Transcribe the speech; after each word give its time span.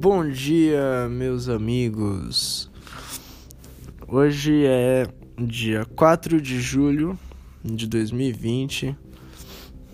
Bom 0.00 0.28
dia, 0.28 1.08
meus 1.10 1.48
amigos. 1.48 2.70
Hoje 4.06 4.64
é 4.64 5.08
dia 5.36 5.84
4 5.96 6.40
de 6.40 6.60
julho 6.60 7.18
de 7.64 7.88
2020, 7.88 8.96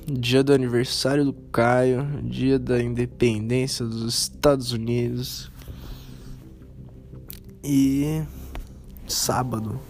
dia 0.06 0.44
do 0.44 0.52
aniversário 0.52 1.24
do 1.24 1.32
Caio, 1.32 2.06
dia 2.22 2.58
da 2.58 2.82
independência 2.82 3.86
dos 3.86 4.14
Estados 4.14 4.72
Unidos 4.72 5.50
e 7.64 8.22
sábado. 9.08 9.80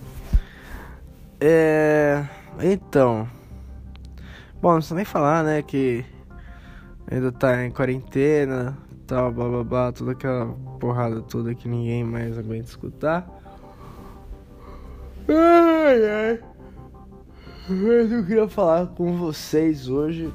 É. 1.40 2.24
Então. 2.62 3.28
Bom, 4.62 4.70
não 4.70 4.76
precisa 4.76 4.94
nem 4.94 5.04
falar, 5.04 5.42
né, 5.42 5.60
que 5.60 6.04
ainda 7.10 7.32
tá 7.32 7.66
em 7.66 7.72
quarentena, 7.72 8.78
tal, 9.06 9.32
blá 9.32 9.48
blá 9.48 9.64
blá, 9.64 9.92
toda 9.92 10.12
aquela 10.12 10.46
porrada 10.78 11.20
toda 11.22 11.54
que 11.54 11.68
ninguém 11.68 12.04
mais 12.04 12.38
aguenta 12.38 12.68
escutar. 12.68 13.28
Ai, 15.28 16.04
ai. 16.04 16.40
Mas 17.68 18.12
eu 18.12 18.26
queria 18.26 18.48
falar 18.48 18.88
com 18.88 19.16
vocês 19.16 19.88
hoje 19.88 20.30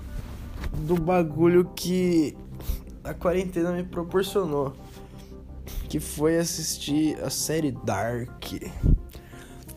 do 0.79 0.95
bagulho 0.95 1.65
que 1.75 2.35
a 3.03 3.13
quarentena 3.13 3.71
me 3.71 3.83
proporcionou. 3.83 4.73
Que 5.88 5.99
foi 5.99 6.38
assistir 6.38 7.21
a 7.23 7.29
série 7.29 7.71
Dark. 7.71 8.39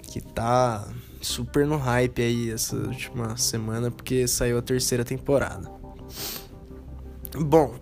Que 0.03 0.21
tá 0.21 0.87
super 1.21 1.67
no 1.67 1.77
hype 1.77 2.21
aí 2.21 2.51
essa 2.51 2.77
última 2.77 3.37
semana, 3.37 3.91
porque 3.91 4.27
saiu 4.27 4.59
a 4.59 4.63
terceira 4.63 5.05
temporada. 5.05 5.71
Bom, 7.35 7.75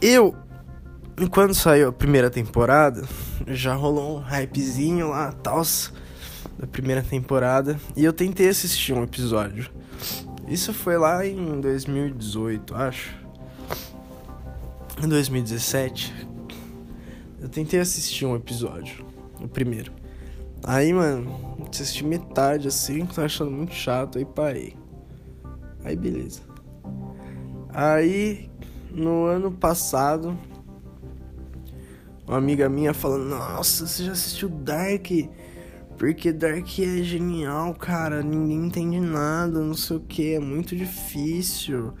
eu, 0.00 0.34
quando 1.30 1.54
saiu 1.54 1.88
a 1.88 1.92
primeira 1.92 2.30
temporada, 2.30 3.02
já 3.46 3.74
rolou 3.74 4.18
um 4.18 4.20
hypezinho 4.20 5.10
lá, 5.10 5.32
tal, 5.32 5.62
da 6.58 6.66
primeira 6.66 7.02
temporada, 7.02 7.78
e 7.96 8.04
eu 8.04 8.12
tentei 8.12 8.48
assistir 8.48 8.92
um 8.92 9.02
episódio. 9.02 9.70
Isso 10.46 10.72
foi 10.72 10.96
lá 10.96 11.26
em 11.26 11.60
2018, 11.60 12.74
acho. 12.74 13.16
Em 15.02 15.08
2017, 15.08 16.28
eu 17.40 17.48
tentei 17.48 17.78
assistir 17.78 18.26
um 18.26 18.34
episódio, 18.34 19.04
o 19.40 19.46
primeiro. 19.46 19.92
Aí, 20.64 20.92
mano, 20.92 21.58
assisti 21.70 22.04
metade 22.04 22.66
assim, 22.66 23.06
tô 23.06 23.20
achando 23.20 23.50
muito 23.50 23.74
chato, 23.74 24.18
aí 24.18 24.24
parei. 24.24 24.76
Aí, 25.84 25.96
beleza. 25.96 26.40
Aí, 27.68 28.50
no 28.90 29.26
ano 29.26 29.52
passado, 29.52 30.36
uma 32.26 32.36
amiga 32.36 32.68
minha 32.68 32.92
falando: 32.92 33.24
Nossa, 33.24 33.86
você 33.86 34.04
já 34.04 34.12
assistiu 34.12 34.48
Dark? 34.48 35.06
Porque 35.96 36.32
Dark 36.32 36.78
é 36.78 37.02
genial, 37.02 37.74
cara. 37.74 38.22
Ninguém 38.22 38.66
entende 38.66 39.00
nada, 39.00 39.60
não 39.60 39.74
sei 39.74 39.96
o 39.96 40.00
que. 40.00 40.34
É 40.34 40.38
muito 40.38 40.76
difícil. 40.76 41.92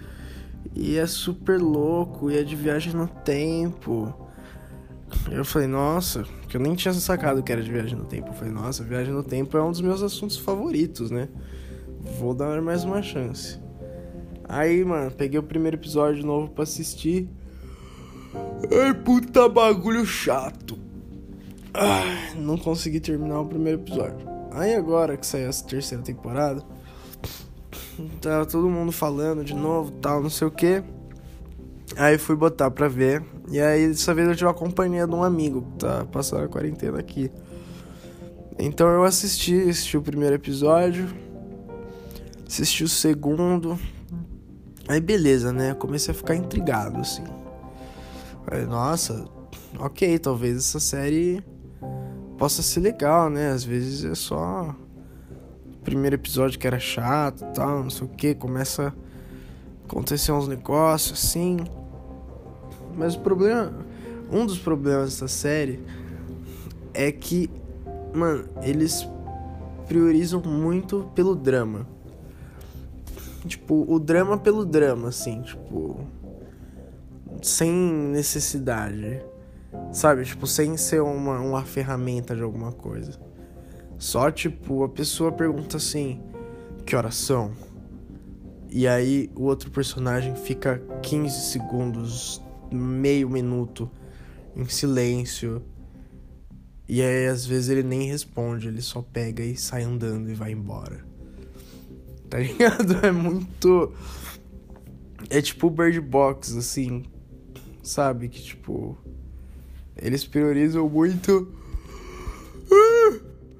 E 0.74 0.96
é 0.96 1.06
super 1.06 1.60
louco. 1.60 2.30
E 2.30 2.36
é 2.36 2.44
de 2.44 2.54
viagem 2.54 2.92
no 2.92 3.08
tempo. 3.08 4.14
Eu 5.30 5.44
falei, 5.44 5.66
nossa, 5.66 6.24
que 6.48 6.56
eu 6.56 6.60
nem 6.60 6.74
tinha 6.74 6.92
sacado 6.94 7.42
que 7.42 7.50
era 7.50 7.62
de 7.62 7.72
viagem 7.72 7.98
no 7.98 8.04
tempo. 8.04 8.28
Eu 8.28 8.34
falei, 8.34 8.52
nossa, 8.52 8.84
viagem 8.84 9.12
no 9.12 9.24
tempo 9.24 9.56
é 9.56 9.62
um 9.62 9.70
dos 9.70 9.80
meus 9.80 10.02
assuntos 10.02 10.36
favoritos, 10.36 11.10
né? 11.10 11.28
Vou 12.20 12.34
dar 12.34 12.60
mais 12.62 12.84
uma 12.84 13.02
chance. 13.02 13.58
Aí, 14.48 14.82
mano, 14.84 15.10
peguei 15.10 15.38
o 15.38 15.42
primeiro 15.42 15.76
episódio 15.76 16.24
novo 16.24 16.48
pra 16.48 16.62
assistir. 16.62 17.28
Ai, 18.72 18.94
puta 18.94 19.48
bagulho 19.48 20.06
chato. 20.06 20.78
Ai, 21.74 22.34
não 22.36 22.56
consegui 22.56 22.98
terminar 22.98 23.40
o 23.40 23.46
primeiro 23.46 23.80
episódio. 23.80 24.26
Aí 24.52 24.74
agora 24.74 25.16
que 25.16 25.26
saiu 25.26 25.48
essa 25.48 25.64
terceira 25.64 26.02
temporada, 26.02 26.62
tá 28.20 28.44
todo 28.46 28.68
mundo 28.68 28.90
falando 28.90 29.44
de 29.44 29.54
novo, 29.54 29.90
tal, 29.92 30.22
não 30.22 30.30
sei 30.30 30.48
o 30.48 30.50
que. 30.50 30.82
Aí 31.96 32.16
fui 32.16 32.34
botar 32.34 32.70
pra 32.70 32.88
ver. 32.88 33.22
E 33.50 33.60
aí 33.60 33.88
dessa 33.88 34.14
vez 34.14 34.28
eu 34.28 34.34
tive 34.36 34.50
a 34.50 34.54
companhia 34.54 35.06
de 35.06 35.14
um 35.14 35.22
amigo 35.22 35.62
que 35.62 35.78
tá 35.78 36.06
passando 36.10 36.44
a 36.44 36.48
quarentena 36.48 36.98
aqui. 36.98 37.30
Então 38.58 38.88
eu 38.88 39.04
assisti, 39.04 39.54
assisti 39.68 39.96
o 39.96 40.02
primeiro 40.02 40.34
episódio, 40.34 41.08
assisti 42.46 42.82
o 42.82 42.88
segundo, 42.88 43.78
Aí 44.88 45.00
beleza, 45.00 45.52
né? 45.52 45.74
comecei 45.74 46.12
a 46.12 46.14
ficar 46.14 46.34
intrigado, 46.34 46.98
assim. 47.00 47.24
Falei, 48.44 48.64
nossa, 48.64 49.28
ok, 49.78 50.18
talvez 50.18 50.56
essa 50.56 50.80
série 50.80 51.44
possa 52.38 52.62
ser 52.62 52.80
legal, 52.80 53.28
né? 53.28 53.50
Às 53.50 53.62
vezes 53.62 54.04
é 54.04 54.14
só 54.14 54.74
o 55.66 55.84
primeiro 55.84 56.16
episódio 56.16 56.58
que 56.58 56.66
era 56.66 56.78
chato 56.78 57.44
e 57.44 57.52
tal, 57.52 57.82
não 57.82 57.90
sei 57.90 58.06
o 58.06 58.10
que, 58.10 58.34
começa 58.34 58.88
a 58.88 59.84
acontecer 59.84 60.32
uns 60.32 60.48
negócios 60.48 61.22
assim. 61.22 61.58
Mas 62.96 63.14
o 63.14 63.20
problema, 63.20 63.74
um 64.32 64.46
dos 64.46 64.58
problemas 64.58 65.10
dessa 65.10 65.28
série 65.28 65.80
é 66.94 67.12
que, 67.12 67.50
mano, 68.14 68.48
eles 68.62 69.06
priorizam 69.86 70.40
muito 70.40 71.10
pelo 71.14 71.34
drama. 71.34 71.86
Tipo, 73.46 73.84
o 73.88 73.98
drama 73.98 74.36
pelo 74.36 74.64
drama, 74.64 75.08
assim, 75.08 75.42
tipo. 75.42 76.06
Sem 77.42 77.72
necessidade. 77.72 79.22
Sabe? 79.92 80.24
Tipo, 80.24 80.46
sem 80.46 80.76
ser 80.76 81.00
uma, 81.02 81.38
uma 81.40 81.64
ferramenta 81.64 82.34
de 82.34 82.42
alguma 82.42 82.72
coisa. 82.72 83.18
Só, 83.96 84.30
tipo, 84.30 84.82
a 84.82 84.88
pessoa 84.88 85.30
pergunta 85.30 85.76
assim: 85.76 86.20
Que 86.84 86.96
horas 86.96 87.14
são? 87.14 87.52
E 88.70 88.86
aí 88.86 89.30
o 89.34 89.44
outro 89.44 89.70
personagem 89.70 90.34
fica 90.34 90.82
15 91.02 91.50
segundos, 91.50 92.42
meio 92.70 93.30
minuto, 93.30 93.90
em 94.54 94.66
silêncio. 94.66 95.62
E 96.88 97.02
aí 97.02 97.26
às 97.26 97.46
vezes 97.46 97.68
ele 97.68 97.82
nem 97.82 98.08
responde, 98.08 98.68
ele 98.68 98.82
só 98.82 99.02
pega 99.02 99.42
e 99.42 99.56
sai 99.56 99.82
andando 99.82 100.30
e 100.30 100.34
vai 100.34 100.52
embora 100.52 101.07
tá 102.28 102.38
ligado? 102.38 102.94
É 103.04 103.10
muito. 103.10 103.92
É 105.30 105.40
tipo 105.42 105.70
Bird 105.70 106.00
Box, 106.00 106.56
assim. 106.56 107.04
Sabe? 107.82 108.28
Que 108.28 108.42
tipo. 108.42 108.96
Eles 109.96 110.24
priorizam 110.24 110.88
muito. 110.88 111.52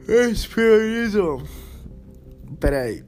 Eles 0.06 0.46
priorizam. 0.46 1.42
Pera 2.58 2.82
aí. 2.82 3.04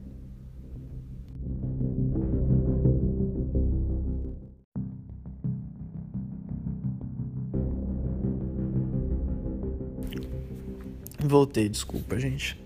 Voltei, 11.23 11.69
desculpa, 11.69 12.19
gente. 12.19 12.60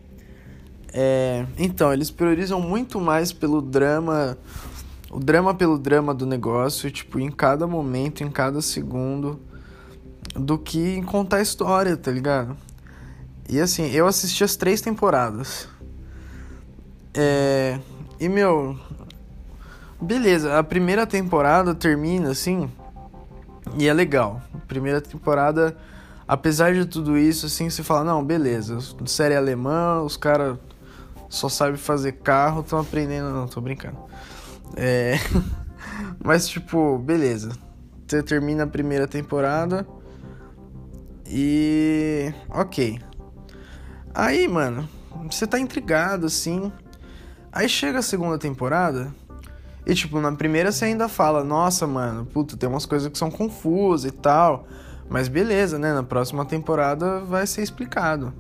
É, 0.97 1.45
então, 1.57 1.91
eles 1.91 2.09
priorizam 2.09 2.61
muito 2.61 3.01
mais 3.01 3.33
pelo 3.33 3.61
drama, 3.61 4.38
o 5.11 5.19
drama 5.19 5.53
pelo 5.53 5.78
drama 5.78 6.13
do 6.13 6.25
negócio, 6.25 6.89
tipo, 6.89 7.19
em 7.19 7.29
cada 7.29 7.67
momento, 7.67 8.23
em 8.23 8.31
cada 8.31 8.61
segundo, 8.61 9.38
do 10.34 10.57
que 10.57 10.95
em 10.95 11.03
contar 11.03 11.38
a 11.38 11.41
história, 11.41 11.97
tá 11.97 12.09
ligado? 12.09 12.55
E 13.50 13.59
assim, 13.59 13.91
eu 13.91 14.07
assisti 14.07 14.41
as 14.41 14.55
três 14.55 14.79
temporadas. 14.79 15.67
É, 17.13 17.78
e 18.17 18.29
meu, 18.29 18.79
beleza, 20.02 20.58
a 20.58 20.64
primeira 20.64 21.05
temporada 21.05 21.75
termina 21.75 22.29
assim, 22.29 22.72
e 23.78 23.85
é 23.85 23.93
legal. 23.93 24.41
A 24.53 24.59
primeira 24.59 25.02
temporada, 25.02 25.75
apesar 26.25 26.73
de 26.73 26.85
tudo 26.85 27.17
isso, 27.17 27.47
assim, 27.47 27.70
você 27.70 27.84
fala, 27.84 28.05
não, 28.05 28.23
beleza, 28.23 28.78
série 29.05 29.35
alemã, 29.35 30.02
os 30.02 30.16
caras 30.16 30.58
só 31.29 31.49
sabe 31.49 31.77
fazer 31.77 32.13
carro, 32.13 32.61
estão 32.61 32.79
aprendendo. 32.79 33.29
Não, 33.29 33.47
tô 33.47 33.61
brincando. 33.61 33.97
É. 34.75 35.16
Mas, 36.23 36.47
tipo, 36.47 36.97
beleza. 36.97 37.51
Você 38.07 38.22
termina 38.22 38.63
a 38.63 38.67
primeira 38.67 39.07
temporada. 39.07 39.87
E. 41.25 42.33
Ok. 42.49 42.99
Aí, 44.13 44.47
mano, 44.47 44.87
você 45.29 45.47
tá 45.47 45.59
intrigado 45.59 46.27
assim. 46.27 46.72
Aí 47.51 47.67
chega 47.67 47.99
a 47.99 48.03
segunda 48.03 48.37
temporada. 48.37 49.13
E, 49.85 49.93
tipo, 49.93 50.19
na 50.19 50.31
primeira 50.31 50.72
você 50.72 50.85
ainda 50.85 51.07
fala: 51.07 51.43
Nossa, 51.43 51.85
mano, 51.87 52.25
puta, 52.25 52.57
tem 52.57 52.69
umas 52.69 52.85
coisas 52.85 53.07
que 53.09 53.17
são 53.17 53.31
confusas 53.31 54.11
e 54.11 54.16
tal. 54.16 54.67
Mas 55.09 55.27
beleza, 55.27 55.77
né? 55.77 55.93
Na 55.93 56.03
próxima 56.03 56.45
temporada 56.45 57.19
vai 57.19 57.45
ser 57.45 57.61
explicado. 57.61 58.33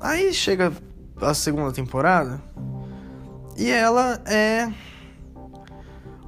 Aí 0.00 0.32
chega 0.32 0.72
a 1.20 1.34
segunda 1.34 1.72
temporada. 1.72 2.40
E 3.56 3.70
ela 3.70 4.20
é. 4.26 4.70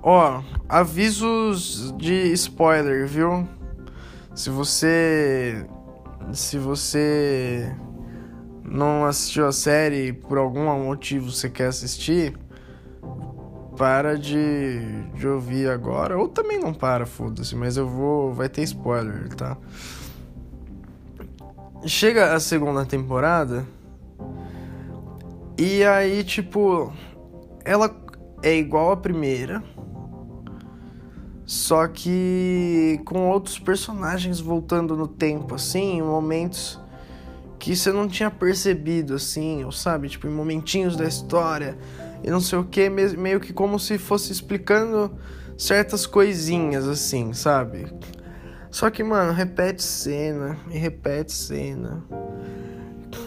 Ó, 0.02 0.42
avisos 0.68 1.94
de 1.98 2.32
spoiler, 2.32 3.06
viu? 3.06 3.46
Se 4.34 4.50
você. 4.50 5.66
Se 6.32 6.58
você 6.58 7.74
não 8.62 9.04
assistiu 9.04 9.46
a 9.46 9.52
série 9.52 10.08
e 10.08 10.12
por 10.12 10.36
algum 10.36 10.64
motivo 10.84 11.30
você 11.30 11.48
quer 11.48 11.68
assistir, 11.68 12.38
para 13.76 14.18
de, 14.18 14.80
de 15.14 15.26
ouvir 15.26 15.70
agora. 15.70 16.18
Ou 16.18 16.28
também 16.28 16.58
não 16.58 16.74
para, 16.74 17.06
foda-se, 17.06 17.54
mas 17.54 17.76
eu 17.76 17.88
vou. 17.88 18.32
Vai 18.32 18.48
ter 18.48 18.62
spoiler, 18.62 19.28
tá? 19.34 19.56
Chega 21.86 22.34
a 22.34 22.40
segunda 22.40 22.84
temporada. 22.84 23.64
E 25.58 25.84
aí, 25.84 26.22
tipo. 26.22 26.92
Ela 27.64 27.94
é 28.42 28.56
igual 28.56 28.92
a 28.92 28.96
primeira. 28.96 29.62
Só 31.44 31.88
que 31.88 33.00
com 33.04 33.28
outros 33.28 33.58
personagens 33.58 34.38
voltando 34.38 34.94
no 34.94 35.08
tempo, 35.08 35.54
assim, 35.54 35.98
em 35.98 36.02
momentos 36.02 36.78
que 37.58 37.74
você 37.74 37.90
não 37.90 38.06
tinha 38.06 38.30
percebido, 38.30 39.14
assim, 39.14 39.64
ou 39.64 39.72
sabe, 39.72 40.08
tipo, 40.08 40.26
em 40.26 40.30
momentinhos 40.30 40.94
da 40.94 41.06
história 41.06 41.76
e 42.22 42.30
não 42.30 42.40
sei 42.40 42.58
o 42.58 42.64
que, 42.64 42.88
meio 42.88 43.40
que 43.40 43.52
como 43.52 43.78
se 43.78 43.96
fosse 43.96 44.32
explicando 44.32 45.10
certas 45.56 46.06
coisinhas, 46.06 46.86
assim, 46.86 47.32
sabe? 47.32 47.86
Só 48.70 48.90
que, 48.90 49.02
mano, 49.02 49.32
repete 49.32 49.82
cena 49.82 50.58
e 50.70 50.78
repete 50.78 51.32
cena. 51.32 52.04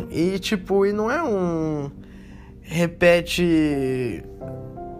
E, 0.10 0.38
tipo, 0.40 0.86
e 0.86 0.94
não 0.94 1.10
é 1.10 1.24
um. 1.24 1.92
Repete 2.62 4.24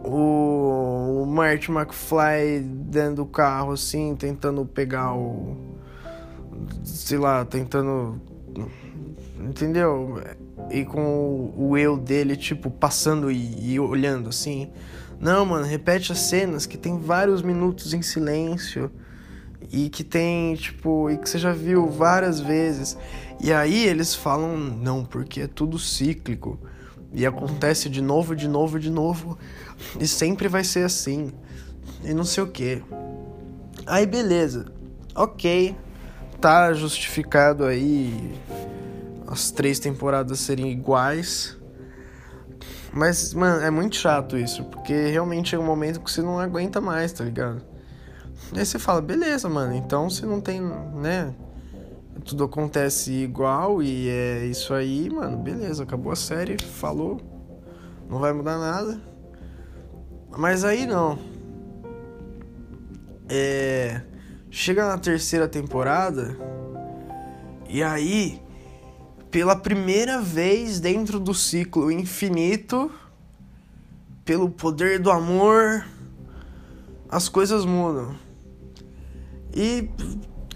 o, 0.04 1.26
Marty 1.28 1.72
McFly 1.72 2.60
dentro 2.60 3.16
do 3.18 3.26
carro, 3.26 3.72
assim, 3.72 4.16
tentando 4.16 4.66
pegar 4.66 5.14
o. 5.14 5.56
Sei 6.84 7.18
lá, 7.18 7.46
tentando. 7.46 8.22
Entendeu? 9.40 10.22
e 10.70 10.86
com 10.86 11.02
o, 11.02 11.70
o 11.70 11.78
eu 11.78 11.98
dele, 11.98 12.36
tipo, 12.36 12.70
passando 12.70 13.32
e, 13.32 13.74
e, 13.74 13.80
olhando 13.80 14.30
assim. 14.30 14.70
Não, 15.20 15.46
mano, 15.46 15.66
repete 15.66 16.12
as 16.12 16.20
cenas 16.20 16.66
que 16.66 16.78
tem 16.78 17.00
vários 17.00 17.42
minutos 17.42 17.94
em 17.94 18.02
silêncio 18.02 18.92
e 19.72 19.90
que 19.90 20.04
tem, 20.04 20.56
tipo, 20.56 21.10
e 21.10 21.18
que 21.18 21.30
você 21.30 21.38
já 21.38 21.52
viu 21.52 21.88
várias 21.88 22.40
vezes. 22.40 22.98
E 23.40 23.52
aí 23.52 23.86
eles 23.88 24.16
falam, 24.16 24.58
não, 24.58 25.04
porque 25.04 25.42
é 25.42 25.48
tudo 25.48 25.78
cíclico. 25.78 26.60
E 27.14 27.26
acontece 27.26 27.90
de 27.90 28.02
novo, 28.02 28.36
de 28.36 28.48
novo, 28.48 28.80
de 28.80 28.90
novo. 28.90 29.38
E 30.00 30.08
sempre 30.08 30.48
vai 30.48 30.64
ser 30.64 30.86
assim. 30.86 31.32
E 32.04 32.14
não 32.14 32.24
sei 32.24 32.44
o 32.44 32.48
que. 32.48 32.82
Aí 33.86 34.06
beleza. 34.06 34.72
Ok. 35.16 35.76
Tá 36.40 36.74
justificado 36.74 37.66
aí 37.66 38.34
as 39.28 39.52
três 39.52 39.80
temporadas 39.80 40.40
serem 40.40 40.72
iguais. 40.72 41.58
Mas, 42.94 43.34
mano, 43.34 43.64
é 43.64 43.72
muito 43.72 43.96
chato 43.96 44.38
isso, 44.38 44.66
porque 44.66 45.08
realmente 45.08 45.56
é 45.56 45.60
um 45.60 45.66
momento 45.66 46.02
que 46.02 46.12
você 46.12 46.22
não 46.22 46.38
aguenta 46.40 46.82
mais, 46.82 47.14
tá 47.14 47.24
ligado? 47.24 47.62
Aí 48.54 48.66
você 48.66 48.78
fala, 48.78 49.02
beleza, 49.02 49.48
mano, 49.48 49.74
então 49.74 50.10
se 50.10 50.26
não 50.26 50.42
tem, 50.42 50.62
né? 50.62 51.34
Tudo 52.26 52.44
acontece 52.44 53.12
igual 53.12 53.82
e 53.82 54.08
é 54.10 54.46
isso 54.46 54.74
aí, 54.74 55.10
mano, 55.10 55.38
beleza, 55.38 55.84
acabou 55.84 56.12
a 56.12 56.16
série, 56.16 56.62
falou, 56.62 57.20
não 58.10 58.20
vai 58.20 58.32
mudar 58.34 58.58
nada. 58.58 59.02
Mas 60.38 60.64
aí 60.64 60.86
não. 60.86 61.18
É. 63.30 64.02
Chega 64.50 64.86
na 64.86 64.98
terceira 64.98 65.48
temporada, 65.48 66.38
e 67.70 67.82
aí 67.82 68.42
pela 69.32 69.56
primeira 69.56 70.22
vez 70.22 70.82
dentro 70.82 71.18
do 71.18 71.34
ciclo 71.34 71.90
infinito, 71.90 72.92
pelo 74.26 74.50
poder 74.50 75.00
do 75.00 75.10
amor, 75.10 75.86
as 77.10 77.30
coisas 77.30 77.66
mudam. 77.66 78.14
E, 79.56 79.90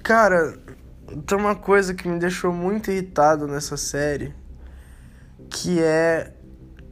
cara, 0.04 0.60
tem 1.26 1.38
uma 1.38 1.56
coisa 1.56 1.94
que 1.94 2.08
me 2.08 2.20
deixou 2.20 2.52
muito 2.52 2.92
irritado 2.92 3.48
nessa 3.48 3.78
série, 3.78 4.34
que 5.50 5.82
é. 5.82 6.34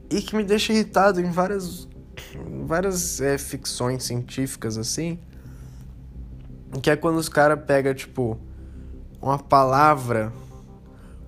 e 0.09 0.21
que 0.21 0.35
me 0.35 0.43
deixa 0.43 0.73
irritado 0.73 1.19
em 1.19 1.31
várias. 1.31 1.87
várias 2.65 3.21
é, 3.21 3.37
ficções 3.37 4.03
científicas 4.03 4.77
assim. 4.77 5.19
Que 6.81 6.89
é 6.89 6.95
quando 6.95 7.17
os 7.17 7.29
caras 7.29 7.59
pegam, 7.65 7.93
tipo, 7.93 8.39
uma 9.21 9.37
palavra 9.37 10.33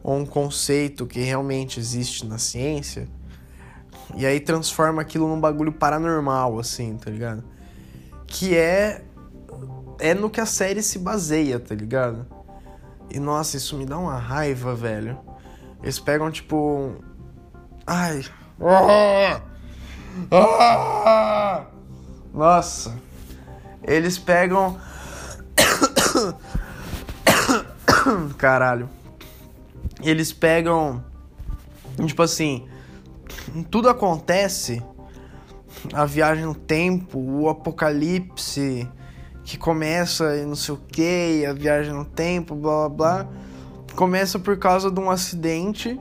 ou 0.02 0.18
um 0.18 0.26
conceito 0.26 1.06
que 1.06 1.20
realmente 1.20 1.80
existe 1.80 2.26
na 2.26 2.40
ciência 2.40 3.08
e 4.16 4.26
aí 4.26 4.40
transforma 4.40 5.02
aquilo 5.02 5.28
num 5.28 5.40
bagulho 5.40 5.72
paranormal, 5.72 6.60
assim, 6.60 6.98
tá 6.98 7.10
ligado? 7.10 7.44
Que 8.28 8.56
é. 8.56 9.04
É 9.98 10.14
no 10.14 10.30
que 10.30 10.42
a 10.42 10.46
série 10.46 10.84
se 10.84 11.00
baseia, 11.00 11.58
tá 11.58 11.74
ligado? 11.74 12.26
E 13.10 13.20
nossa, 13.20 13.58
isso 13.58 13.78
me 13.78 13.86
dá 13.86 13.98
uma 13.98 14.18
raiva, 14.18 14.76
velho. 14.76 15.18
Eles 15.82 16.00
pegam 16.00 16.32
tipo. 16.32 16.96
Ai. 17.86 18.24
Ah! 18.62 19.42
Ah! 20.32 21.66
Nossa. 22.34 22.98
Eles 23.84 24.18
pegam. 24.18 24.80
Caralho 28.38 28.90
eles 30.02 30.32
pegam. 30.32 31.04
Tipo 32.06 32.24
assim. 32.24 32.68
Tudo 33.70 33.90
acontece. 33.90 34.82
A 35.94 36.06
viagem 36.06 36.46
no 36.46 36.56
tempo, 36.56 37.20
o 37.20 37.50
apocalipse 37.50 38.88
que 39.46 39.58
começa 39.58 40.36
e 40.36 40.44
não 40.44 40.56
sei 40.56 40.74
o 40.74 40.78
que, 40.78 41.46
a 41.46 41.54
viagem 41.54 41.94
no 41.94 42.04
tempo, 42.04 42.56
blá 42.56 42.90
blá 42.90 42.92
blá. 43.24 43.28
Começa 43.96 44.40
por 44.40 44.58
causa 44.58 44.92
de 44.92 45.00
um 45.00 45.10
acidente 45.10 45.98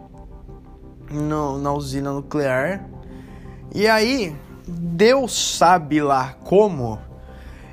no, 1.11 1.58
na 1.58 1.73
usina 1.73 2.11
nuclear. 2.11 2.88
E 3.73 3.87
aí, 3.87 4.35
Deus 4.67 5.56
sabe 5.56 6.00
lá 6.00 6.37
como 6.43 6.99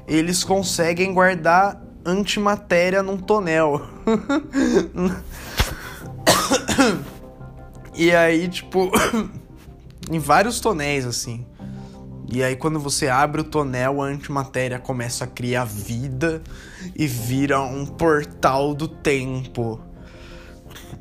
eles 0.06 0.44
conseguem 0.44 1.14
guardar 1.14 1.82
antimatéria 2.06 3.02
num 3.02 3.18
tonel. 3.18 3.82
e 7.96 8.12
aí, 8.12 8.50
tipo, 8.50 8.92
em 10.12 10.20
vários 10.20 10.60
tonéis, 10.60 11.06
assim. 11.06 11.46
E 12.32 12.42
aí, 12.44 12.56
quando 12.56 12.80
você 12.80 13.08
abre 13.08 13.42
o 13.42 13.44
tonel, 13.44 14.02
a 14.02 14.06
antimatéria 14.06 14.80
começa 14.80 15.26
a 15.26 15.28
criar 15.28 15.66
vida 15.66 16.42
e 16.96 17.06
vira 17.06 17.62
um 17.62 17.86
portal 17.86 18.74
do 18.74 18.88
tempo. 18.88 19.80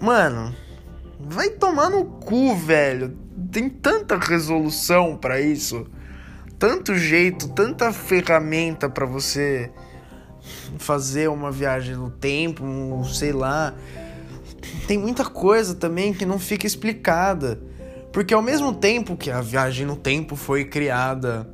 Mano, 0.00 0.54
vai 1.18 1.50
tomar 1.50 1.88
no 1.88 2.04
cu, 2.04 2.56
velho. 2.56 3.16
Tem 3.52 3.68
tanta 3.68 4.16
resolução 4.16 5.16
para 5.16 5.40
isso, 5.40 5.87
tanto 6.58 6.94
jeito, 6.96 7.49
tanta 7.49 7.92
ferramenta 7.92 8.88
para 8.88 9.06
você 9.06 9.70
fazer 10.78 11.28
uma 11.28 11.50
viagem 11.50 11.94
no 11.94 12.10
tempo, 12.10 12.64
um, 12.64 13.04
sei 13.04 13.32
lá 13.32 13.75
tem 14.87 14.99
muita 14.99 15.25
coisa 15.25 15.75
também 15.75 16.12
que 16.12 16.26
não 16.26 16.38
fica 16.38 16.66
explicada. 16.66 17.60
Porque 18.12 18.35
ao 18.35 18.43
mesmo 18.43 18.73
tempo 18.73 19.17
que 19.17 19.31
a 19.31 19.40
viagem 19.40 19.87
no 19.87 19.97
tempo 19.97 20.37
foi 20.37 20.64
criada, 20.64 21.49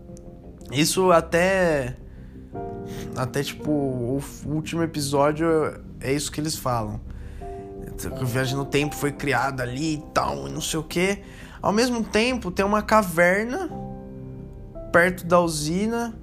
isso 0.72 1.10
até. 1.12 1.96
Até 3.16 3.42
tipo, 3.42 3.70
o 3.70 4.22
último 4.46 4.82
episódio 4.82 5.46
é 6.00 6.12
isso 6.12 6.30
que 6.30 6.40
eles 6.40 6.56
falam. 6.56 7.00
A 8.20 8.24
viagem 8.24 8.56
no 8.56 8.64
tempo 8.64 8.94
foi 8.94 9.12
criada 9.12 9.62
ali 9.62 9.94
e 9.94 10.02
tal, 10.12 10.48
e 10.48 10.52
não 10.52 10.60
sei 10.60 10.78
o 10.80 10.82
que. 10.82 11.22
Ao 11.60 11.72
mesmo 11.72 12.04
tempo, 12.04 12.50
tem 12.50 12.64
uma 12.64 12.82
caverna 12.82 13.70
perto 14.92 15.26
da 15.26 15.40
usina 15.40 16.14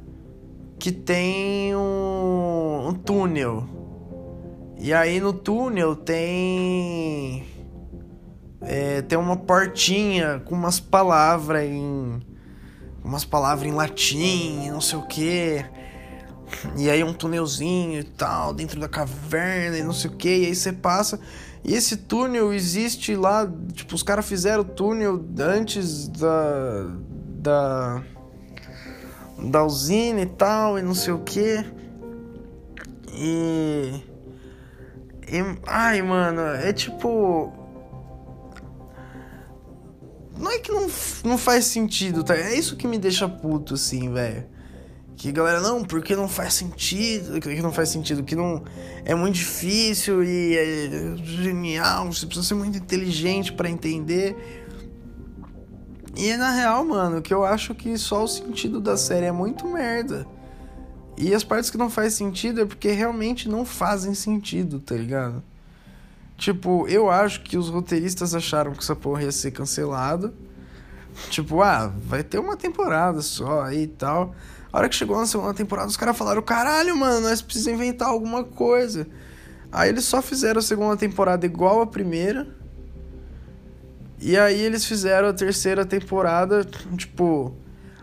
que 0.80 0.92
tem 0.92 1.75
um, 1.75 2.88
um 2.90 2.94
túnel 2.94 3.68
e 4.84 4.94
aí 4.94 5.18
no 5.22 5.32
túnel 5.32 5.96
tem. 5.96 7.12
Tem 9.13 9.20
uma 9.20 9.38
portinha 9.38 10.41
com 10.43 10.55
umas 10.55 10.79
palavras 10.79 11.65
em. 11.65 12.20
Umas 13.03 13.24
palavras 13.24 13.70
em 13.70 13.72
latim, 13.72 14.72
não 14.72 14.82
sei 14.82 14.98
o 14.98 15.03
que. 15.03 15.63
E 16.75 16.89
aí 16.89 17.03
um 17.03 17.13
túnelzinho 17.13 18.00
e 18.00 18.03
tal, 18.03 18.55
dentro 18.55 18.79
da 18.79 18.89
caverna 18.89 19.77
e 19.77 19.84
não 19.84 19.93
sei 19.93 20.10
o 20.10 20.15
que. 20.15 20.29
E 20.29 20.46
aí 20.48 20.55
você 20.55 20.74
passa. 20.74 21.20
E 21.63 21.75
esse 21.75 21.96
túnel 21.96 22.51
existe 22.51 23.15
lá. 23.15 23.48
Tipo, 23.74 23.93
os 23.93 24.01
caras 24.01 24.27
fizeram 24.27 24.62
o 24.62 24.65
túnel 24.65 25.24
antes 25.39 26.08
da. 26.08 26.88
Da. 27.38 28.03
Da 29.43 29.63
usina 29.63 30.22
e 30.22 30.25
tal, 30.25 30.79
e 30.79 30.82
não 30.82 30.96
sei 30.96 31.13
o 31.13 31.20
que. 31.20 31.63
E. 33.13 34.01
ai, 35.67 36.01
mano, 36.01 36.41
é 36.41 36.74
tipo. 36.74 37.62
Não 40.38 40.52
é 40.52 40.60
que 40.60 40.72
não, 40.72 40.88
não 41.24 41.38
faz 41.38 41.66
sentido, 41.66 42.24
tá? 42.24 42.36
É 42.36 42.56
isso 42.56 42.75
que 42.75 42.88
me 42.88 42.98
deixa 42.98 43.28
puto, 43.30 43.75
assim, 43.75 44.12
velho. 44.12 44.46
Que 45.16 45.32
galera, 45.32 45.62
não, 45.62 45.84
porque 45.84 46.16
não 46.16 46.28
faz 46.28 46.56
sentido, 46.56 47.40
que 47.40 47.62
não 47.62 47.72
faz 47.72 47.90
sentido, 47.90 48.24
que 48.24 48.36
não 48.36 48.63
é 49.06 49.13
muito 49.13 49.36
difícil 49.36 50.24
e 50.24 50.58
é 50.58 51.16
genial, 51.24 52.12
você 52.12 52.25
precisa 52.25 52.48
ser 52.48 52.56
muito 52.56 52.78
inteligente 52.78 53.54
para 53.54 53.70
entender. 53.70 54.36
E 56.16 56.36
na 56.36 56.52
real, 56.52 56.84
mano, 56.84 57.22
que 57.22 57.34
eu 57.34 57.46
acho 57.46 57.74
que 57.74 57.98
só 57.98 58.24
o 58.24 58.28
sentido 58.28 58.82
da 58.82 58.98
série 58.98 59.28
é 59.28 59.32
muito 59.32 59.68
merda. 59.68 60.28
E 61.18 61.34
as 61.34 61.44
partes 61.44 61.70
que 61.70 61.78
não 61.78 61.90
faz 61.90 62.13
sentido 62.13 62.62
é 62.62 62.66
porque 62.66 62.92
realmente 62.92 63.48
não 63.48 63.63
fazem 63.63 64.13
sentido, 64.13 64.80
tá 64.80 64.96
ligado? 64.96 65.44
Tipo, 66.38 66.88
eu 66.88 67.10
acho 67.10 67.42
que 67.44 67.58
os 67.58 67.70
roteiristas 67.70 68.36
acharam 68.36 68.74
que 68.74 68.80
essa 68.80 68.96
porra 68.96 69.24
ia 69.24 69.32
ser 69.32 69.52
cancelada. 69.52 70.34
Tipo, 71.30 71.62
ah, 71.62 71.92
vai 71.96 72.24
ter 72.24 72.40
uma 72.40 72.58
temporada 72.58 73.22
só 73.22 73.62
aí 73.62 73.84
e 73.84 73.88
tal. 73.88 74.36
A 74.72 74.80
hora 74.80 74.90
que 74.90 74.96
chegou 74.96 75.18
na 75.18 75.28
segunda 75.28 75.54
temporada, 75.54 75.88
os 75.88 75.98
caras 75.98 76.18
falaram: 76.18 76.42
caralho, 76.42 76.98
mano, 76.98 77.22
nós 77.22 77.42
precisamos 77.42 77.80
inventar 77.80 78.10
alguma 78.10 78.44
coisa. 78.44 79.08
Aí 79.72 79.90
eles 79.90 80.06
só 80.06 80.22
fizeram 80.22 80.60
a 80.60 80.63
segunda 80.63 80.98
temporada 80.98 81.46
igual 81.46 81.82
a 81.82 81.88
primeira. 81.88 82.48
E 84.20 84.38
aí 84.38 84.62
eles 84.62 84.86
fizeram 84.86 85.28
a 85.28 85.34
terceira 85.34 85.86
temporada, 85.86 86.63
tipo, 86.96 87.54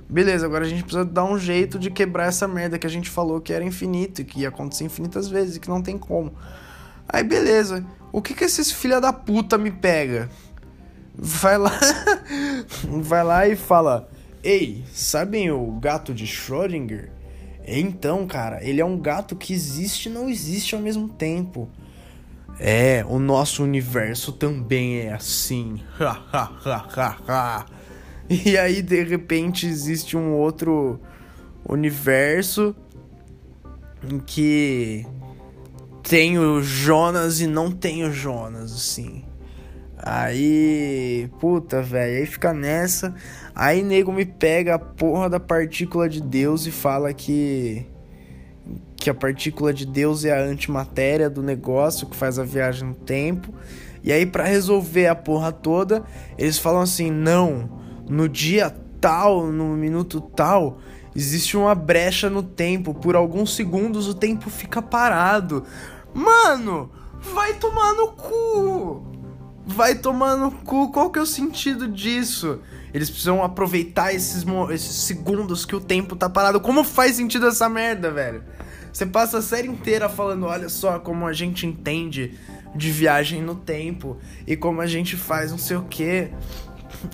beleza, 0.07 0.45
agora 0.45 0.67
a 0.67 0.69
gente 0.69 0.83
precisa 0.83 1.05
dar 1.05 1.25
um 1.25 1.39
jeito 1.39 1.79
de 1.79 1.91
quebrar 1.91 2.27
essa 2.27 2.47
merda 2.47 2.79
que 2.79 2.87
a 2.87 2.91
gente 2.91 3.09
falou 3.09 3.41
que 3.41 3.53
era 3.53 3.65
infinito 3.65 4.21
e 4.21 4.25
que 4.25 4.41
ia 4.41 4.49
acontecer 4.49 4.85
infinitas 4.85 5.29
vezes 5.29 5.57
e 5.57 5.61
que 5.61 5.69
não 5.69 5.81
tem 5.81 5.97
como. 5.97 6.35
Aí 7.13 7.25
beleza, 7.25 7.85
o 8.13 8.23
que 8.23 8.35
que 8.35 8.45
esses 8.45 8.71
filha 8.71 9.01
da 9.01 9.13
puta 9.13 9.59
me 9.59 9.71
pega? 9.71 10.31
Vai 11.15 11.59
lá, 11.59 11.79
vai 13.03 13.25
lá 13.25 13.49
e 13.49 13.57
fala: 13.57 14.09
Ei, 14.43 14.85
sabem 14.93 15.51
o 15.51 15.73
gato 15.73 16.15
de 16.15 16.25
Schrödinger? 16.25 17.11
Então, 17.67 18.27
cara, 18.27 18.65
ele 18.65 18.81
é 18.81 18.85
um 18.85 18.99
gato 18.99 19.37
que 19.37 19.53
existe 19.53 20.09
e 20.09 20.13
não 20.13 20.29
existe 20.29 20.75
ao 20.75 20.81
mesmo 20.81 21.09
tempo. 21.09 21.69
É, 22.59 23.05
o 23.09 23.19
nosso 23.19 23.65
universo 23.65 24.33
também 24.33 25.01
é 25.01 25.13
assim. 25.13 25.81
e 28.29 28.57
aí, 28.57 28.83
de 28.83 29.03
repente, 29.03 29.67
existe 29.67 30.17
um 30.17 30.33
outro 30.33 31.01
universo 31.69 32.75
em 34.09 34.19
que 34.19 35.07
tem 36.03 36.39
o 36.39 36.63
Jonas 36.63 37.41
e 37.41 37.47
não 37.47 37.71
tem 37.71 38.05
o 38.05 38.13
Jonas, 38.13 38.73
assim. 38.73 39.25
Aí, 40.03 41.29
puta, 41.39 41.83
velho, 41.83 42.19
aí 42.19 42.27
fica 42.27 42.55
nessa. 42.55 43.15
Aí 43.55 43.83
nego 43.83 44.11
me 44.11 44.25
pega 44.25 44.77
a 44.77 44.79
porra 44.79 45.29
da 45.29 45.39
partícula 45.39 46.09
de 46.09 46.23
Deus 46.23 46.67
e 46.67 46.71
fala 46.71 47.13
que 47.13 47.87
que 48.97 49.09
a 49.09 49.15
partícula 49.15 49.73
de 49.73 49.87
Deus 49.87 50.27
é 50.27 50.31
a 50.31 50.43
antimatéria 50.43 51.31
do 51.31 51.43
negócio 51.43 52.07
que 52.07 52.15
faz 52.15 52.39
a 52.39 52.45
viagem 52.45 52.89
no 52.89 52.95
tempo. 52.95 53.53
E 54.03 54.13
aí 54.13 54.27
para 54.27 54.45
resolver 54.45 55.07
a 55.07 55.15
porra 55.15 55.51
toda, 55.51 56.03
eles 56.37 56.59
falam 56.59 56.83
assim: 56.83 57.11
"Não, 57.11 57.81
no 58.09 58.29
dia 58.29 58.75
tal, 59.01 59.47
no 59.47 59.75
minuto 59.75 60.21
tal, 60.21 60.79
existe 61.15 61.57
uma 61.57 61.75
brecha 61.75 62.31
no 62.31 62.43
tempo, 62.43 62.95
por 62.95 63.17
alguns 63.17 63.55
segundos 63.55 64.09
o 64.09 64.15
tempo 64.15 64.51
fica 64.51 64.81
parado". 64.81 65.65
Mano, 66.13 66.91
vai 67.35 67.55
tomar 67.55 67.93
no 67.95 68.09
cu. 68.09 69.07
Vai 69.67 69.95
tomar 69.95 70.37
no 70.37 70.51
cu, 70.51 70.91
qual 70.91 71.11
que 71.11 71.19
é 71.19 71.23
o 71.23 71.27
sentido 71.27 71.87
disso? 71.87 72.61
Eles 72.93 73.09
precisam 73.09 73.43
aproveitar 73.43 74.13
esses, 74.13 74.45
esses 74.73 74.97
segundos 74.97 75.65
que 75.65 75.77
o 75.77 75.81
tempo 75.81 76.17
tá 76.17 76.29
parado. 76.29 76.61
Como 76.61 76.83
faz 76.83 77.17
sentido 77.17 77.47
essa 77.47 77.69
merda, 77.69 78.11
velho? 78.11 78.43
Você 78.93 79.07
passa 79.07 79.39
a 79.39 79.43
série 79.43 79.69
inteira 79.69 80.09
falando, 80.09 80.47
olha 80.47 80.69
só 80.69 80.99
como 80.99 81.27
a 81.27 81.33
gente 81.33 81.67
entende 81.67 82.35
de 82.75 82.91
viagem 82.91 83.43
no 83.43 83.55
tempo 83.55 84.17
e 84.47 84.57
como 84.57 84.81
a 84.81 84.87
gente 84.87 85.17
faz 85.17 85.51
não 85.51 85.59
sei 85.59 85.77
o 85.77 85.83
que 85.83 86.31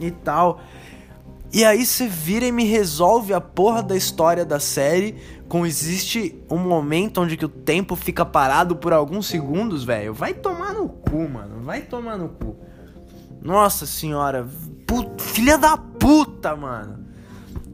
e 0.00 0.10
tal. 0.10 0.62
E 1.56 1.64
aí 1.64 1.86
você 1.86 2.06
vira 2.06 2.44
e 2.44 2.52
me 2.52 2.64
resolve 2.64 3.32
a 3.32 3.40
porra 3.40 3.82
da 3.82 3.96
história 3.96 4.44
da 4.44 4.60
série 4.60 5.16
com 5.48 5.64
existe 5.64 6.38
um 6.50 6.58
momento 6.58 7.22
onde 7.22 7.34
que 7.34 7.46
o 7.46 7.48
tempo 7.48 7.96
fica 7.96 8.26
parado 8.26 8.76
por 8.76 8.92
alguns 8.92 9.26
segundos, 9.26 9.82
velho. 9.82 10.12
Vai 10.12 10.34
tomar 10.34 10.74
no 10.74 10.86
cu, 10.86 11.26
mano. 11.26 11.62
Vai 11.62 11.80
tomar 11.80 12.18
no 12.18 12.28
cu. 12.28 12.58
Nossa 13.40 13.86
senhora, 13.86 14.46
filha 15.16 15.56
da 15.56 15.78
puta, 15.78 16.54
mano. 16.54 17.06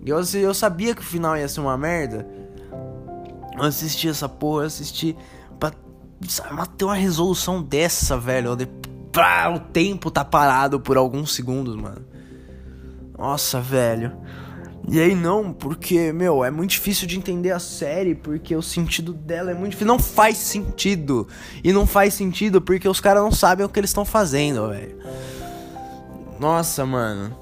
Eu, 0.06 0.20
eu 0.34 0.54
sabia 0.54 0.94
que 0.94 1.00
o 1.00 1.04
final 1.04 1.36
ia 1.36 1.48
ser 1.48 1.58
uma 1.58 1.76
merda. 1.76 2.24
Eu 3.56 3.64
assisti 3.64 4.08
essa 4.08 4.28
porra, 4.28 4.62
eu 4.62 4.66
assisti 4.68 5.16
pra 5.58 5.72
ter 6.66 6.84
uma 6.84 6.94
resolução 6.94 7.60
dessa, 7.60 8.16
velho. 8.16 8.54
De, 8.54 8.66
pá, 9.10 9.48
o 9.48 9.58
tempo 9.58 10.08
tá 10.08 10.24
parado 10.24 10.78
por 10.78 10.96
alguns 10.96 11.34
segundos, 11.34 11.74
mano. 11.74 12.12
Nossa, 13.22 13.60
velho. 13.60 14.10
E 14.88 14.98
aí 15.00 15.14
não, 15.14 15.52
porque, 15.52 16.12
meu, 16.12 16.44
é 16.44 16.50
muito 16.50 16.70
difícil 16.70 17.06
de 17.06 17.16
entender 17.16 17.52
a 17.52 17.60
série, 17.60 18.16
porque 18.16 18.56
o 18.56 18.60
sentido 18.60 19.12
dela 19.12 19.52
é 19.52 19.54
muito 19.54 19.70
difícil. 19.70 19.86
Não 19.86 19.98
faz 20.00 20.36
sentido. 20.38 21.28
E 21.62 21.72
não 21.72 21.86
faz 21.86 22.14
sentido 22.14 22.60
porque 22.60 22.88
os 22.88 22.98
caras 22.98 23.22
não 23.22 23.30
sabem 23.30 23.64
o 23.64 23.68
que 23.68 23.78
eles 23.78 23.90
estão 23.90 24.04
fazendo, 24.04 24.70
velho. 24.70 24.98
Nossa, 26.40 26.84
mano. 26.84 27.32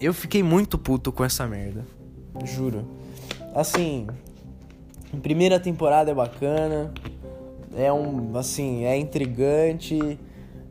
Eu 0.00 0.14
fiquei 0.14 0.44
muito 0.44 0.78
puto 0.78 1.10
com 1.10 1.24
essa 1.24 1.44
merda. 1.44 1.84
Juro. 2.44 2.88
Assim, 3.52 4.06
primeira 5.20 5.58
temporada 5.58 6.12
é 6.12 6.14
bacana. 6.14 6.94
É 7.76 7.92
um, 7.92 8.38
assim, 8.38 8.84
é 8.84 8.96
intrigante. 8.96 10.20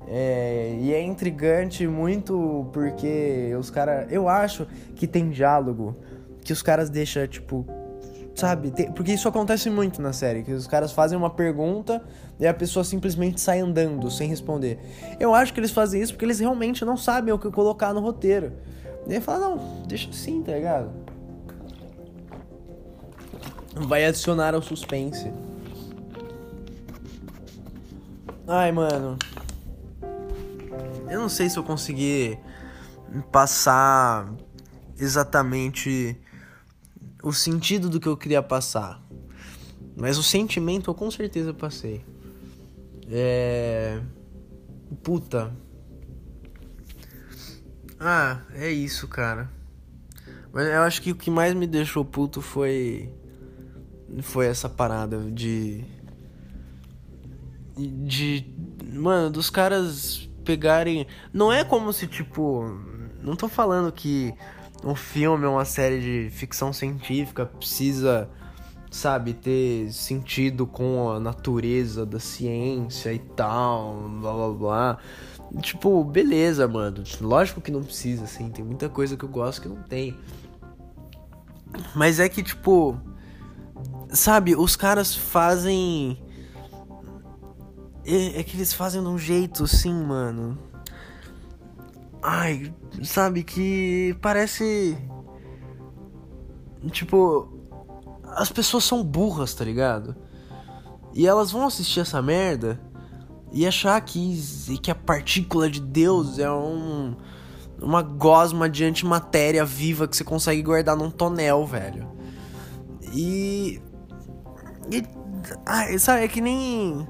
É, 0.08 0.78
e 0.80 0.94
é 0.94 1.02
intrigante 1.02 1.88
muito 1.88 2.70
porque 2.74 3.56
os 3.58 3.70
caras. 3.70 4.12
Eu 4.12 4.28
acho 4.28 4.68
que 4.96 5.08
tem 5.08 5.30
diálogo 5.30 5.96
que 6.44 6.54
os 6.54 6.62
caras 6.62 6.90
deixam, 6.90 7.28
tipo. 7.28 7.66
Sabe? 8.36 8.72
Tem, 8.72 8.92
porque 8.92 9.14
isso 9.14 9.28
acontece 9.28 9.70
muito 9.70 10.02
na 10.02 10.12
série, 10.12 10.42
que 10.42 10.52
os 10.52 10.66
caras 10.66 10.92
fazem 10.92 11.16
uma 11.16 11.30
pergunta 11.30 12.02
e 12.40 12.48
a 12.48 12.54
pessoa 12.54 12.84
simplesmente 12.84 13.40
sai 13.40 13.60
andando 13.60 14.10
sem 14.10 14.28
responder. 14.28 14.80
Eu 15.20 15.36
acho 15.36 15.54
que 15.54 15.60
eles 15.60 15.70
fazem 15.70 16.02
isso 16.02 16.14
porque 16.14 16.26
eles 16.26 16.40
realmente 16.40 16.84
não 16.84 16.98
sabem 16.98 17.32
o 17.32 17.38
que 17.38 17.52
colocar 17.52 17.94
no 17.94 18.00
roteiro. 18.00 18.52
E 19.08 19.14
aí 19.14 19.22
fala, 19.22 19.50
não, 19.50 19.84
deixa 19.86 20.10
assim, 20.10 20.42
tá 20.42 20.54
ligado? 20.54 20.90
Vai 23.76 24.06
adicionar 24.06 24.56
ao 24.56 24.62
suspense. 24.62 25.32
Ai, 28.48 28.72
mano. 28.72 29.18
Eu 31.14 31.20
não 31.20 31.30
sei 31.30 31.48
se 31.48 31.60
eu 31.60 31.64
consegui 31.64 32.40
passar 33.32 34.34
exatamente 34.98 36.20
o 37.22 37.32
sentido 37.32 37.88
do 37.88 38.00
que 38.00 38.08
eu 38.08 38.18
queria 38.18 38.42
passar. 38.42 39.00
Mas 39.96 40.18
o 40.18 40.24
sentimento 40.24 40.90
eu 40.90 40.96
com 40.96 41.12
certeza 41.12 41.54
passei. 41.54 42.04
É. 43.12 44.02
Puta. 45.04 45.56
Ah, 48.00 48.42
é 48.56 48.72
isso, 48.72 49.08
cara. 49.08 49.52
Mas 50.52 50.66
eu 50.66 50.82
acho 50.82 51.00
que 51.00 51.12
o 51.12 51.16
que 51.16 51.30
mais 51.30 51.54
me 51.54 51.68
deixou 51.68 52.04
puto 52.04 52.42
foi. 52.42 53.14
Foi 54.24 54.48
essa 54.48 54.68
parada 54.68 55.20
de. 55.30 55.86
De. 57.78 58.52
Mano, 58.92 59.30
dos 59.30 59.52
caras 59.52 60.28
pegarem. 60.44 61.08
Não 61.32 61.52
é 61.52 61.64
como 61.64 61.92
se, 61.94 62.08
tipo. 62.08 62.66
Não 63.22 63.36
tô 63.36 63.48
falando 63.48 63.92
que 63.92 64.34
um 64.84 64.96
filme 64.96 65.46
ou 65.46 65.54
uma 65.54 65.66
série 65.66 66.00
de 66.00 66.30
ficção 66.30 66.74
científica 66.74 67.46
precisa, 67.46 68.30
sabe, 68.92 69.34
ter 69.34 69.92
sentido 69.94 70.68
com 70.68 71.10
a 71.10 71.20
natureza 71.20 72.06
da 72.06 72.20
ciência 72.20 73.14
e 73.14 73.20
tal, 73.20 74.10
blá 74.22 74.34
blá 74.34 74.50
blá. 74.50 74.98
Tipo, 75.62 76.04
beleza, 76.04 76.68
mano. 76.68 77.04
Lógico 77.22 77.62
que 77.62 77.72
não 77.72 77.84
precisa, 77.84 78.24
assim. 78.24 78.50
Tem 78.50 78.66
muita 78.66 78.90
coisa 78.90 79.16
que 79.16 79.24
eu 79.24 79.30
gosto 79.30 79.62
que 79.62 79.70
não 79.70 79.84
tem. 79.84 80.18
Mas 81.96 82.20
é 82.20 82.28
que, 82.28 82.44
tipo. 82.44 82.98
Sabe, 84.10 84.56
os 84.56 84.76
caras 84.76 85.16
fazem 85.16 86.20
é, 88.06 88.40
é 88.40 88.44
que 88.44 88.58
eles 88.58 88.74
fazem 88.74 89.02
de 89.02 89.08
um 89.08 89.18
jeito 89.18 89.64
assim, 89.64 89.94
mano. 89.94 90.58
Ai, 92.22 92.74
sabe 93.04 93.44
que 93.44 94.16
parece. 94.22 94.98
Tipo. 96.92 97.52
As 98.36 98.52
pessoas 98.52 98.84
são 98.84 99.04
burras, 99.04 99.54
tá 99.54 99.64
ligado? 99.64 100.16
E 101.14 101.28
elas 101.28 101.52
vão 101.52 101.68
assistir 101.68 102.00
essa 102.00 102.20
merda 102.20 102.82
e 103.52 103.68
achar 103.68 104.02
que, 104.02 104.42
que 104.82 104.90
a 104.90 104.96
partícula 104.96 105.70
de 105.70 105.80
Deus 105.80 106.40
é 106.40 106.52
um, 106.52 107.16
uma 107.80 108.02
gosma 108.02 108.68
de 108.68 108.84
antimatéria 108.84 109.64
viva 109.64 110.08
que 110.08 110.18
você 110.18 110.24
consegue 110.24 110.64
guardar 110.64 110.98
num 110.98 111.12
tonel, 111.12 111.64
velho. 111.68 112.10
E. 113.14 113.80
e 114.92 115.04
ah, 115.66 116.00
sabe, 116.00 116.24
é 116.24 116.28
que 116.28 116.42
nem. 116.42 117.08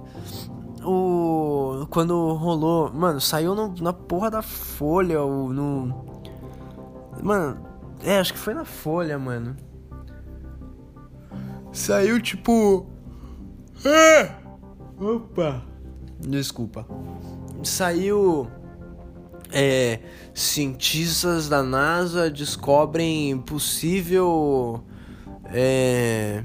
O. 0.84 1.88
Quando 1.90 2.34
rolou. 2.34 2.92
Mano, 2.94 3.20
saiu 3.20 3.56
no, 3.56 3.74
na 3.82 3.94
porra 3.94 4.30
da 4.30 4.42
Folha, 4.42 5.22
ou 5.22 5.52
no. 5.52 6.06
Mano, 7.22 7.66
é, 8.04 8.20
acho 8.20 8.34
que 8.34 8.40
foi 8.40 8.54
na 8.54 8.66
Folha, 8.66 9.18
mano. 9.18 9.56
Saiu 11.72 12.22
tipo. 12.22 12.86
É! 13.86 14.32
Opa! 15.00 15.64
Desculpa. 16.20 16.86
Saiu. 17.64 18.48
É. 19.52 20.00
Cientistas 20.34 21.48
da 21.48 21.64
NASA 21.64 22.30
descobrem 22.30 23.38
possível. 23.40 24.84
É. 25.46 26.44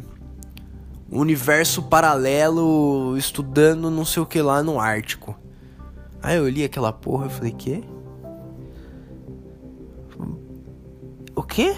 Universo 1.11 1.83
paralelo 1.85 3.17
estudando 3.17 3.91
não 3.91 4.05
sei 4.05 4.23
o 4.23 4.27
que 4.27 4.43
lá 4.43 4.63
no 4.63 4.79
Ártico. 4.79 5.35
Aí 6.23 6.37
eu 6.37 6.49
li 6.49 6.65
aquela 6.65 6.93
porra 6.93 7.27
e 7.27 7.31
falei, 7.31 7.53
quê? 7.53 7.83
O 11.35 11.43
quê? 11.43 11.77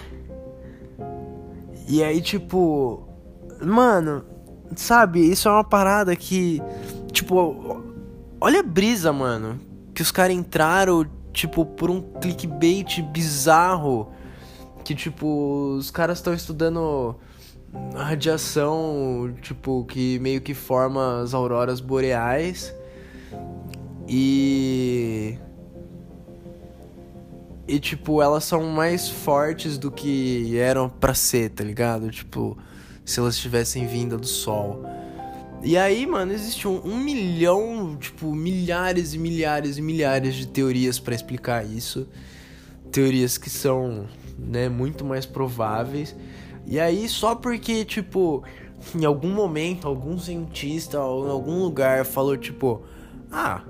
E 1.87 2.02
aí, 2.02 2.20
tipo. 2.20 3.06
Mano, 3.62 4.25
sabe, 4.75 5.20
isso 5.20 5.49
é 5.49 5.52
uma 5.52 5.64
parada 5.64 6.16
que. 6.16 6.62
Tipo, 7.12 7.82
olha 8.40 8.60
a 8.60 8.62
brisa, 8.62 9.12
mano. 9.12 9.60
Que 9.94 10.00
os 10.00 10.10
caras 10.10 10.34
entraram, 10.34 11.04
tipo, 11.32 11.66
por 11.66 11.90
um 11.90 12.00
clickbait 12.00 13.02
bizarro. 13.02 14.10
Que, 14.82 14.94
tipo, 14.94 15.75
os 15.76 15.90
caras 15.90 16.18
estão 16.18 16.32
estudando 16.32 17.16
a 17.95 18.03
radiação, 18.03 19.35
tipo, 19.41 19.85
que 19.85 20.19
meio 20.19 20.41
que 20.41 20.55
forma 20.55 21.23
as 21.23 21.35
auroras 21.35 21.81
boreais. 21.81 22.75
E. 24.09 25.39
E, 27.69 27.79
tipo, 27.79 28.21
elas 28.21 28.43
são 28.45 28.65
mais 28.65 29.09
fortes 29.09 29.79
do 29.79 29.93
que 29.93 30.59
eram 30.59 30.89
pra 30.89 31.15
ser, 31.15 31.50
tá 31.50 31.62
ligado? 31.62 32.11
Tipo, 32.11 32.59
se 33.05 33.21
elas 33.21 33.39
tivessem 33.39 33.87
vinda 33.87 34.17
do 34.17 34.27
sol. 34.27 34.85
E 35.62 35.77
aí, 35.77 36.07
mano, 36.07 36.33
existe 36.33 36.67
um, 36.67 36.81
um, 36.85 36.97
milhão, 36.97 37.97
tipo, 37.97 38.35
milhares 38.35 39.15
e 39.15 39.19
milhares 39.19 39.77
e 39.77 39.83
milhares 39.83 40.35
de 40.35 40.49
teorias 40.49 40.99
para 40.99 41.15
explicar 41.15 41.65
isso. 41.65 42.09
Teorias 42.91 43.39
que 43.39 43.50
são, 43.50 44.07
né, 44.37 44.69
muito 44.69 45.05
mais 45.05 45.25
prováveis. 45.25 46.17
E 46.67 46.79
aí, 46.79 47.09
só 47.09 47.35
porque, 47.35 47.85
tipo, 47.85 48.45
em 48.95 49.05
algum 49.05 49.31
momento, 49.31 49.88
algum 49.88 50.19
cientista 50.19 51.00
ou 51.00 51.26
em 51.26 51.31
algum 51.31 51.62
lugar 51.62 52.05
falou, 52.05 52.37
tipo, 52.37 52.83
ah, 53.31 53.62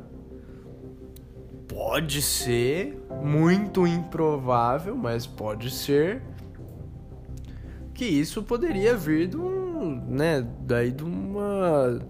pode 1.66 2.20
ser, 2.20 3.00
muito 3.22 3.86
improvável, 3.86 4.96
mas 4.96 5.26
pode 5.26 5.70
ser 5.70 6.22
que 7.94 8.04
isso 8.04 8.42
poderia 8.42 8.96
vir 8.96 9.28
de 9.28 9.36
um, 9.36 10.02
né, 10.08 10.46
daí 10.60 10.90
de 10.90 11.04
uma 11.04 12.00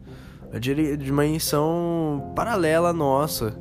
dimensão 0.98 2.32
paralela 2.34 2.92
nossa. 2.92 3.58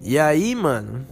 E 0.00 0.18
aí, 0.18 0.54
mano, 0.54 1.06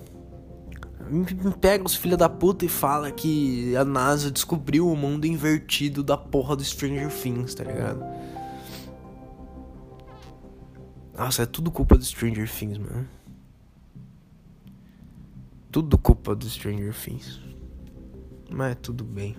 pega 1.60 1.84
os 1.84 1.94
filha 1.94 2.16
da 2.16 2.28
puta 2.28 2.64
e 2.64 2.68
fala 2.68 3.10
que 3.10 3.76
a 3.76 3.84
NASA 3.84 4.30
descobriu 4.30 4.88
o 4.88 4.96
mundo 4.96 5.26
invertido 5.26 6.02
da 6.02 6.16
porra 6.16 6.56
do 6.56 6.64
Stranger 6.64 7.10
Things, 7.10 7.54
tá 7.54 7.64
ligado? 7.64 8.02
Nossa, 11.16 11.42
é 11.42 11.46
tudo 11.46 11.70
culpa 11.70 11.96
do 11.96 12.04
Stranger 12.04 12.50
Things, 12.50 12.78
mano. 12.78 13.08
Tudo 15.70 15.96
culpa 15.98 16.34
do 16.34 16.48
Stranger 16.48 16.94
Things. 16.94 17.40
Mas 18.50 18.76
tudo 18.80 19.04
bem. 19.04 19.36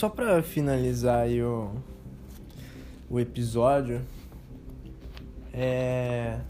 Só 0.00 0.08
pra 0.08 0.42
finalizar 0.42 1.24
aí 1.24 1.42
o, 1.42 1.70
o 3.10 3.20
episódio, 3.20 4.00
é. 5.52 6.40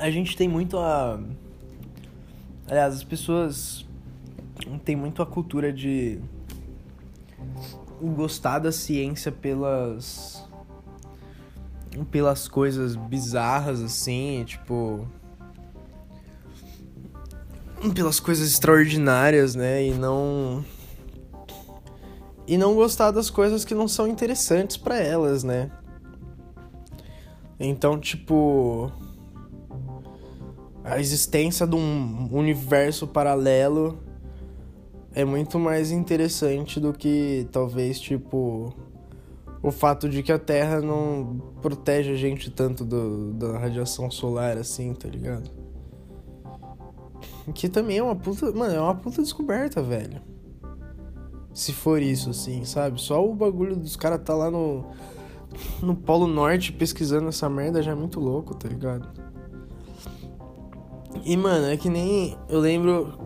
A 0.00 0.10
gente 0.10 0.36
tem 0.36 0.48
muito 0.48 0.76
a. 0.76 1.20
Aliás, 2.66 2.94
as 2.94 3.04
pessoas 3.04 3.86
têm 4.84 4.96
muito 4.96 5.22
a 5.22 5.26
cultura 5.26 5.72
de 5.72 6.20
gostar 8.16 8.58
da 8.58 8.72
ciência 8.72 9.30
pelas 9.30 10.44
pelas 12.10 12.48
coisas 12.48 12.96
bizarras 12.96 13.80
assim, 13.80 14.42
tipo 14.44 15.06
pelas 17.94 18.20
coisas 18.20 18.48
extraordinárias, 18.50 19.54
né, 19.54 19.86
e 19.86 19.94
não 19.94 20.64
e 22.46 22.56
não 22.56 22.74
gostar 22.74 23.10
das 23.10 23.28
coisas 23.28 23.64
que 23.64 23.74
não 23.74 23.86
são 23.86 24.08
interessantes 24.08 24.76
para 24.76 24.98
elas, 24.98 25.44
né? 25.44 25.70
Então, 27.60 27.98
tipo, 27.98 28.90
a 30.82 30.98
existência 30.98 31.66
de 31.66 31.76
um 31.76 32.28
universo 32.32 33.06
paralelo 33.06 33.98
é 35.12 35.24
muito 35.24 35.58
mais 35.58 35.90
interessante 35.90 36.80
do 36.80 36.92
que 36.92 37.46
talvez 37.52 38.00
tipo 38.00 38.72
o 39.62 39.70
fato 39.70 40.08
de 40.08 40.22
que 40.22 40.32
a 40.32 40.38
Terra 40.38 40.80
não 40.80 41.42
protege 41.60 42.12
a 42.12 42.16
gente 42.16 42.50
tanto 42.50 42.84
do, 42.84 43.32
da 43.34 43.58
radiação 43.58 44.10
solar 44.10 44.56
assim, 44.56 44.94
tá 44.94 45.08
ligado? 45.08 45.57
Que 47.54 47.68
também 47.68 47.98
é 47.98 48.02
uma 48.02 48.16
puta, 48.16 48.52
mano, 48.52 48.74
é 48.74 48.80
uma 48.80 48.94
puta 48.94 49.22
descoberta, 49.22 49.82
velho. 49.82 50.20
Se 51.52 51.72
for 51.72 52.00
isso 52.00 52.30
assim, 52.30 52.64
sabe? 52.64 53.00
Só 53.00 53.24
o 53.26 53.34
bagulho 53.34 53.74
dos 53.74 53.96
caras 53.96 54.20
tá 54.22 54.34
lá 54.34 54.50
no 54.50 54.84
no 55.82 55.96
Polo 55.96 56.26
Norte 56.26 56.72
pesquisando 56.72 57.28
essa 57.28 57.48
merda 57.48 57.82
já 57.82 57.92
é 57.92 57.94
muito 57.94 58.20
louco, 58.20 58.54
tá 58.54 58.68
ligado? 58.68 59.08
E 61.24 61.36
mano, 61.36 61.66
é 61.66 61.76
que 61.76 61.88
nem 61.88 62.36
eu 62.48 62.60
lembro 62.60 63.18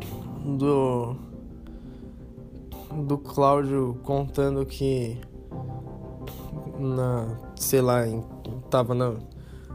do 0.58 1.16
do 3.06 3.18
Cláudio 3.18 3.98
contando 4.02 4.64
que 4.66 5.18
na, 6.78 7.38
sei 7.56 7.80
lá, 7.80 8.06
em, 8.06 8.22
tava 8.68 8.94
na, 8.94 9.14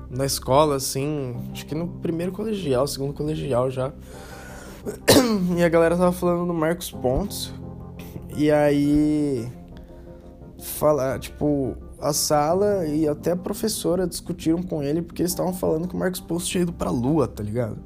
na 0.09 0.25
escola 0.25 0.75
assim, 0.75 1.35
acho 1.51 1.65
que 1.65 1.75
no 1.75 1.87
primeiro 1.87 2.31
colegial, 2.31 2.87
segundo 2.87 3.13
colegial 3.13 3.69
já. 3.69 3.91
E 5.57 5.63
a 5.63 5.69
galera 5.69 5.97
tava 5.97 6.11
falando 6.11 6.47
do 6.47 6.53
Marcos 6.53 6.91
Pontes. 6.91 7.53
E 8.37 8.51
aí 8.51 9.51
falar, 10.59 11.19
tipo, 11.19 11.75
a 11.99 12.13
sala 12.13 12.85
e 12.85 13.07
até 13.07 13.31
a 13.31 13.35
professora 13.35 14.07
discutiram 14.07 14.61
com 14.61 14.81
ele 14.83 15.01
porque 15.01 15.21
eles 15.21 15.31
estavam 15.31 15.53
falando 15.53 15.87
que 15.87 15.95
o 15.95 15.97
Marcos 15.97 16.19
Pontes 16.19 16.47
tinha 16.47 16.61
ido 16.61 16.71
pra 16.71 16.89
lua, 16.89 17.27
tá 17.27 17.43
ligado? 17.43 17.77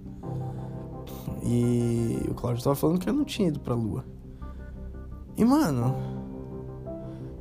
E 1.43 2.19
o 2.29 2.33
Cláudio 2.35 2.63
tava 2.63 2.75
falando 2.75 2.99
que 2.99 3.09
ele 3.09 3.17
não 3.17 3.25
tinha 3.25 3.47
ido 3.47 3.59
pra 3.59 3.73
lua. 3.73 4.05
E, 5.35 5.43
mano. 5.43 5.95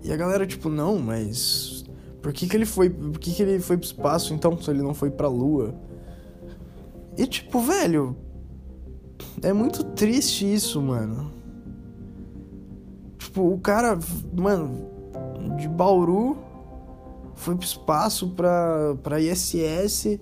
E 0.02 0.10
a 0.10 0.16
galera, 0.16 0.46
tipo, 0.46 0.68
não, 0.68 0.98
mas. 0.98 1.84
Por 2.22 2.32
que, 2.32 2.46
que 2.46 2.56
ele 2.56 2.66
foi. 2.66 2.90
Por 2.90 3.18
que, 3.18 3.32
que 3.32 3.42
ele 3.42 3.60
foi 3.60 3.76
pro 3.76 3.86
espaço 3.86 4.34
então, 4.34 4.60
se 4.60 4.70
ele 4.70 4.82
não 4.82 4.94
foi 4.94 5.10
pra 5.10 5.28
lua? 5.28 5.74
E, 7.16 7.26
tipo, 7.26 7.60
velho. 7.60 8.16
É 9.42 9.52
muito 9.52 9.84
triste 9.84 10.50
isso, 10.52 10.80
mano. 10.80 11.30
Tipo, 13.18 13.52
o 13.52 13.58
cara. 13.58 13.98
Mano. 14.32 14.88
De 15.56 15.68
Bauru. 15.68 16.36
Foi 17.34 17.54
pro 17.56 17.64
espaço 17.64 18.30
pra, 18.30 18.94
pra 19.02 19.20
ISS. 19.20 20.18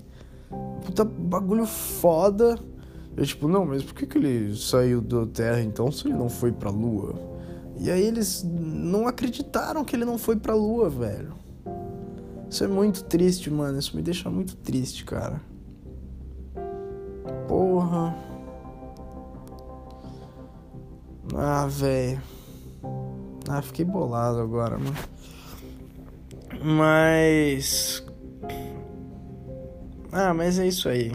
Puta 0.84 1.04
bagulho 1.04 1.66
foda. 1.66 2.58
Eu, 3.16 3.26
tipo, 3.26 3.48
não, 3.48 3.66
mas 3.66 3.82
por 3.82 3.94
que, 3.94 4.06
que 4.06 4.18
ele 4.18 4.54
saiu 4.54 5.00
da 5.00 5.26
Terra 5.26 5.60
então 5.60 5.90
se 5.90 6.06
ele 6.06 6.16
não 6.16 6.28
foi 6.28 6.52
pra 6.52 6.70
Lua? 6.70 7.28
E 7.80 7.90
aí 7.90 8.04
eles 8.04 8.44
não 8.44 9.06
acreditaram 9.06 9.84
que 9.84 9.94
ele 9.94 10.04
não 10.04 10.18
foi 10.18 10.36
pra 10.36 10.54
lua, 10.54 10.88
velho. 10.88 11.32
Isso 12.50 12.64
é 12.64 12.68
muito 12.68 13.04
triste, 13.04 13.50
mano. 13.50 13.78
Isso 13.78 13.96
me 13.96 14.02
deixa 14.02 14.30
muito 14.30 14.56
triste, 14.56 15.04
cara. 15.04 15.40
Porra. 17.46 18.14
Ah, 21.34 21.66
velho. 21.66 22.20
Ah, 23.48 23.62
fiquei 23.62 23.84
bolado 23.84 24.40
agora, 24.40 24.78
mano. 24.78 24.96
Mas. 26.62 28.04
Ah, 30.10 30.32
mas 30.32 30.58
é 30.58 30.66
isso 30.66 30.88
aí. 30.88 31.12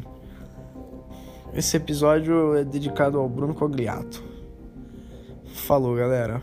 Esse 1.54 1.78
episódio 1.78 2.56
é 2.56 2.63
dedicado 2.63 3.19
ao 3.19 3.30
Bruno 3.30 3.54
Cogliato. 3.54 4.24
Falou, 5.54 5.96
galera. 5.96 6.41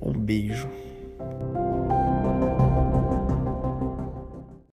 Um 0.00 0.12
beijo. 0.12 0.68